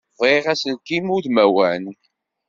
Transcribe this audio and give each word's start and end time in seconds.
Bɣiɣ 0.19 0.45
aselkim 0.53 1.05
udmawan. 1.15 1.83